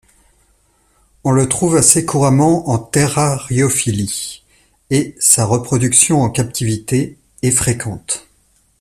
[1.23, 4.41] On le trouve assez couramment en terrariophilie,
[4.89, 8.25] et sa reproduction en captivité est fréquente.